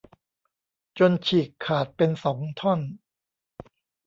[0.99, 2.79] จนฉีกขาดเป็นสองท่อน